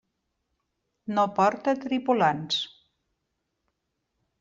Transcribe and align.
No 1.19 1.27
porta 1.41 1.75
tripulants. 1.85 2.61